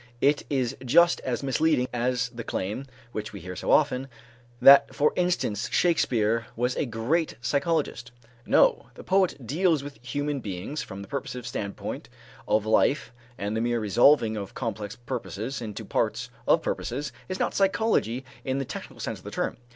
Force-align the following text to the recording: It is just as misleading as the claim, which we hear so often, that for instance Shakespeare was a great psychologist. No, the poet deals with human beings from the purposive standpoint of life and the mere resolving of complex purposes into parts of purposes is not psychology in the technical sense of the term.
It 0.19 0.43
is 0.49 0.75
just 0.83 1.19
as 1.21 1.43
misleading 1.43 1.87
as 1.93 2.29
the 2.29 2.43
claim, 2.43 2.87
which 3.11 3.33
we 3.33 3.39
hear 3.39 3.55
so 3.55 3.69
often, 3.69 4.07
that 4.59 4.95
for 4.95 5.13
instance 5.15 5.69
Shakespeare 5.71 6.47
was 6.55 6.75
a 6.75 6.87
great 6.87 7.35
psychologist. 7.39 8.11
No, 8.43 8.87
the 8.95 9.03
poet 9.03 9.45
deals 9.45 9.83
with 9.83 10.03
human 10.03 10.39
beings 10.39 10.81
from 10.81 11.03
the 11.03 11.07
purposive 11.07 11.45
standpoint 11.45 12.09
of 12.47 12.65
life 12.65 13.13
and 13.37 13.55
the 13.55 13.61
mere 13.61 13.79
resolving 13.79 14.37
of 14.37 14.55
complex 14.55 14.95
purposes 14.95 15.61
into 15.61 15.85
parts 15.85 16.31
of 16.47 16.63
purposes 16.63 17.11
is 17.29 17.37
not 17.37 17.53
psychology 17.53 18.25
in 18.43 18.57
the 18.57 18.65
technical 18.65 18.99
sense 18.99 19.19
of 19.19 19.23
the 19.25 19.29
term. 19.29 19.57